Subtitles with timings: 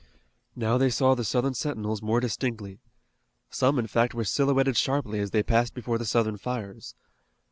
[0.55, 2.79] Now they saw the Southern sentinels more distinctly.
[3.51, 6.95] Some, in fact, were silhouetted sharply as they passed before the Southern fires.